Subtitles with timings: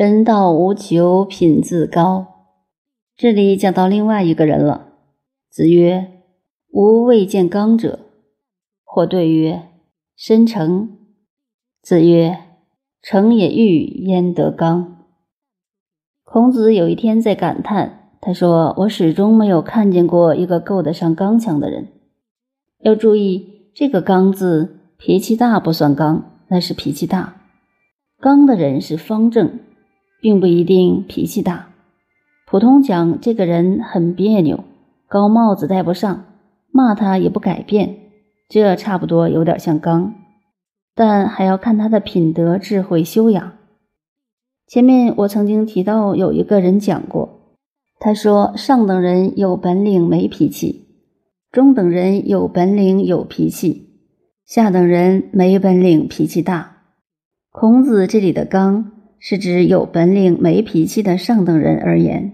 [0.00, 2.46] 人道无求，品自高。
[3.18, 4.94] 这里讲到另外一个人了。
[5.50, 6.22] 子曰
[6.72, 7.98] ：“吾未见刚者。”
[8.82, 9.64] 或对曰
[10.16, 10.96] ：“申成。”
[11.84, 12.38] 子曰
[13.04, 15.04] ：“成也欲焉得刚？”
[16.24, 21.88] 孔子有一天在感叹，他说：“我始终没有看见过一个够得上刚强的人。
[22.78, 27.42] 要注意这个‘刚’字，脾气大不算刚，那是脾气大。
[28.18, 29.60] 刚的人是方正。”
[30.20, 31.70] 并不一定脾气大，
[32.46, 34.64] 普通讲这个人很别扭，
[35.08, 36.24] 高帽子戴不上，
[36.70, 37.96] 骂他也不改变，
[38.48, 40.14] 这差不多有点像刚，
[40.94, 43.52] 但还要看他的品德、智慧、修养。
[44.66, 47.56] 前面我曾经提到有一个人讲过，
[47.98, 50.86] 他说上等人有本领没脾气，
[51.50, 53.88] 中等人有本领有脾气，
[54.44, 56.76] 下等人没本领脾气大。
[57.50, 58.99] 孔子这里的刚。
[59.20, 62.32] 是指有本领没脾气的上等人而言。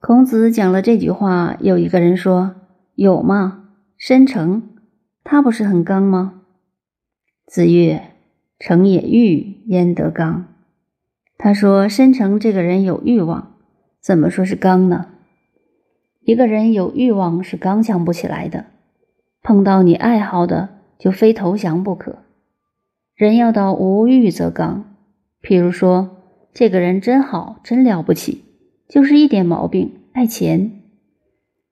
[0.00, 2.54] 孔子讲了这句话，有一个人说
[2.96, 3.68] ：“有吗？
[3.98, 4.62] 申成，
[5.22, 6.40] 他不是很刚吗？”
[7.46, 8.14] 子曰
[8.58, 10.46] ：“成也欲，焉得刚？”
[11.36, 13.56] 他说：“申成这个人有欲望，
[14.00, 15.08] 怎么说是刚呢？
[16.20, 18.64] 一个人有欲望是刚强不起来的，
[19.42, 22.20] 碰到你爱好的就非投降不可。
[23.14, 24.86] 人要到无欲则刚。”
[25.42, 26.18] 譬如说，
[26.52, 28.44] 这个人真好，真了不起，
[28.88, 30.82] 就是一点毛病，爱钱。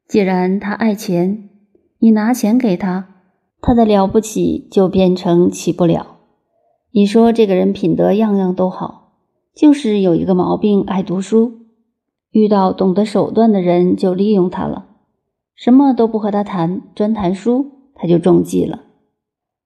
[0.07, 1.51] 既然他爱钱，
[1.99, 3.17] 你拿钱给他，
[3.61, 6.17] 他的了不起就变成起不了。
[6.93, 9.13] 你说这个人品德样样都好，
[9.55, 11.67] 就是有一个毛病，爱读书。
[12.31, 14.87] 遇到懂得手段的人，就利用他了，
[15.55, 18.85] 什么都不和他谈，专谈书，他就中计了。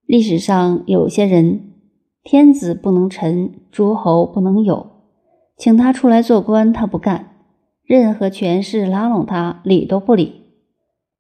[0.07, 1.72] 历史上有些人。
[2.25, 4.87] 天子不能臣，诸侯不能有，
[5.57, 7.25] 请他出来做官，他不干；
[7.85, 10.43] 任何权势拉拢他，理都不理。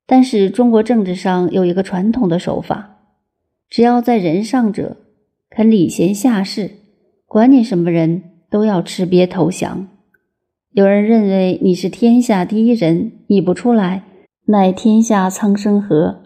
[0.07, 2.99] 但是中国政治上有一个传统的手法：
[3.69, 4.97] 只要在人上者，
[5.51, 6.71] 肯礼贤下士，
[7.27, 9.89] 管你什么人都要吃瘪投降。
[10.71, 14.05] 有人认为你是天下第一人，你不出来，
[14.47, 16.23] 乃天下苍生何？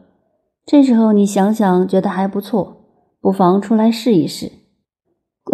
[0.67, 2.84] 这时候你想想，觉得还不错，
[3.22, 4.53] 不妨出来试一试。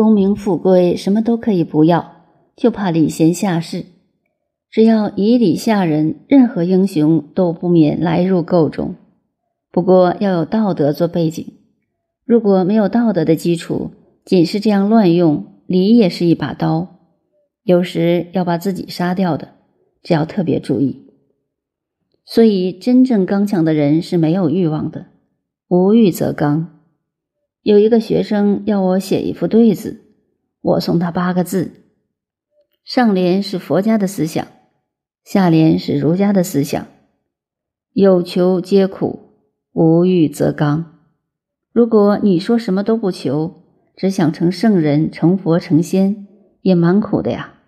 [0.03, 2.25] 功名富贵什么都可以不要，
[2.57, 3.85] 就怕礼贤下士。
[4.69, 8.97] 只要以礼下人，任何英雄都不免来入彀中。
[9.71, 11.47] 不过要有道德做背景，
[12.25, 13.93] 如果没有道德的基础，
[14.25, 16.97] 仅是这样乱用，礼也是一把刀，
[17.63, 19.51] 有时要把自己杀掉的，
[20.03, 21.07] 这要特别注意。
[22.25, 25.07] 所以，真正刚强的人是没有欲望的，
[25.69, 26.82] 无欲则刚。
[27.63, 30.01] 有一个学生要我写一副对子，
[30.61, 31.71] 我送他八个字：
[32.85, 34.45] 上联是佛家的思想，
[35.25, 36.85] 下联是儒家的思想。
[37.93, 39.21] 有求皆苦，
[39.73, 40.99] 无欲则刚。
[41.73, 43.63] 如果你说什么都不求，
[43.95, 46.27] 只想成圣人、成佛、成仙，
[46.63, 47.61] 也蛮苦的呀。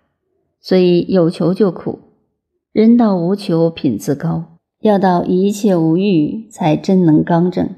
[0.59, 1.99] 所以有求就苦。
[2.73, 4.57] 人到无求，品自高。
[4.81, 7.69] 要到一切无欲，才真能刚正。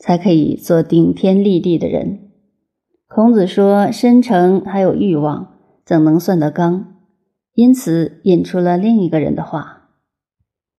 [0.00, 2.30] 才可以做顶天立地的人。
[3.06, 6.94] 孔子说：“深沉还有欲望，怎能算得刚？”
[7.54, 9.79] 因此引出了另一个人的话。